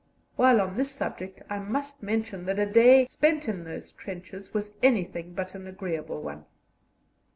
While 0.35 0.59
on 0.61 0.77
this 0.77 0.89
subject, 0.89 1.43
I 1.47 1.59
must 1.59 2.01
mention 2.01 2.45
that 2.47 2.57
a 2.57 2.65
day 2.65 3.05
spent 3.05 3.47
in 3.47 3.65
those 3.65 3.91
trenches 3.91 4.51
was 4.51 4.71
anything 4.81 5.35
but 5.35 5.53
an 5.53 5.67
agreeable 5.67 6.23
one. 6.23 6.45